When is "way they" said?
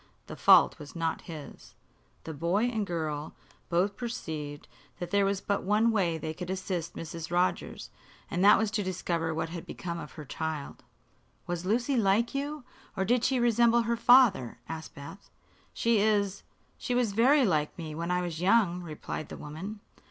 5.91-6.33